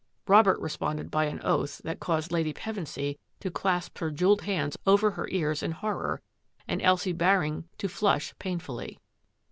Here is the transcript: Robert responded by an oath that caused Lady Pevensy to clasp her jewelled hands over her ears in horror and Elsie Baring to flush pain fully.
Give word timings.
Robert 0.25 0.59
responded 0.59 1.11
by 1.11 1.25
an 1.25 1.39
oath 1.43 1.77
that 1.83 1.99
caused 1.99 2.31
Lady 2.31 2.53
Pevensy 2.53 3.19
to 3.39 3.51
clasp 3.51 3.99
her 3.99 4.09
jewelled 4.09 4.41
hands 4.41 4.75
over 4.87 5.11
her 5.11 5.29
ears 5.29 5.61
in 5.61 5.73
horror 5.73 6.23
and 6.67 6.81
Elsie 6.81 7.13
Baring 7.13 7.69
to 7.77 7.87
flush 7.87 8.33
pain 8.39 8.57
fully. 8.57 8.97